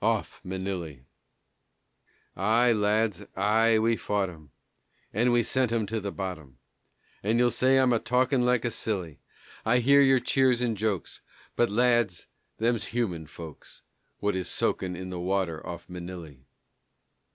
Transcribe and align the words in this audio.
"OFF 0.00 0.40
MANILLY" 0.42 1.04
Aye, 2.34 2.72
lads, 2.72 3.26
aye, 3.36 3.78
we 3.78 3.96
fought 3.98 4.30
'em, 4.30 4.50
And 5.12 5.30
we 5.30 5.42
sent 5.42 5.72
'em 5.72 5.84
to 5.84 6.00
the 6.00 6.10
bottom, 6.10 6.56
And 7.22 7.38
you'll 7.38 7.50
say 7.50 7.74
that 7.76 7.82
I'm 7.82 7.92
a 7.92 7.98
talkin' 7.98 8.46
like 8.46 8.64
a 8.64 8.70
silly; 8.70 9.20
I 9.62 9.80
hear 9.80 10.00
your 10.00 10.20
cheers 10.20 10.62
and 10.62 10.74
jokes, 10.74 11.20
But, 11.54 11.68
lads, 11.68 12.28
them's 12.56 12.86
human 12.96 13.26
folks 13.26 13.82
What 14.20 14.34
is 14.34 14.48
soakin' 14.48 14.96
in 14.96 15.10
the 15.10 15.20
water 15.20 15.60
off 15.66 15.86
Manilly. 15.90 16.46